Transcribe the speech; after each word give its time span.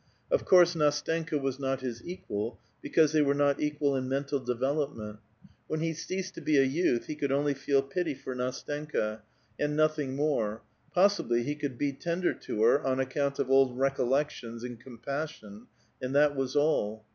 Of 0.31 0.45
course 0.45 0.73
Ndstenka 0.73 1.39
was 1.39 1.57
"^^t 1.59 1.79
his 1.81 2.01
equal, 2.03 2.59
because 2.81 3.11
they 3.11 3.21
were 3.21 3.35
not 3.35 3.61
equal 3.61 3.95
in 3.95 4.09
mental 4.09 4.41
devel 4.41 4.89
^Pnient. 4.89 5.19
When 5.67 5.79
he 5.81 5.93
ceased 5.93 6.33
to 6.33 6.41
be 6.41 6.57
a 6.57 6.63
youth, 6.63 7.05
he 7.05 7.13
could 7.13 7.31
only 7.31 7.53
feel 7.53 7.83
P*ty 7.83 8.15
for 8.15 8.35
Ndstenka, 8.35 9.21
and 9.59 9.75
nothing 9.75 10.15
more; 10.15 10.63
possibly 10.91 11.43
he 11.43 11.53
could 11.53 11.77
be 11.77 11.93
^uder 11.93 12.41
to 12.41 12.63
her, 12.63 12.81
on 12.83 12.99
account 12.99 13.37
of 13.37 13.51
old 13.51 13.77
recollections 13.77 14.63
and 14.63 14.83
compas 14.83 15.39
*iQn, 15.39 15.67
and 16.01 16.15
that 16.15 16.35
was 16.35 16.55
all. 16.55 17.05